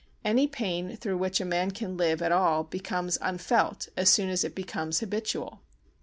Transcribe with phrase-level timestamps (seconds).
[0.25, 4.43] Any pain through which a man can live at all becomes unfelt as soon as
[4.43, 5.61] it becomes habitual.